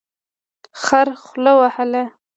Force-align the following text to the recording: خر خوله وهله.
خر 0.83 1.07
خوله 1.23 1.51
وهله. 1.59 2.03